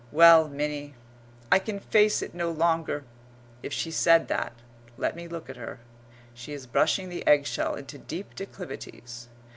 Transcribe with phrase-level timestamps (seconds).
[0.11, 0.95] Well, Minnie
[1.51, 3.03] "I can face it no longer."
[3.61, 4.53] If she said that
[4.97, 5.79] (Let me look at her.
[6.33, 9.27] She is brushing the eggshell into deep declivities).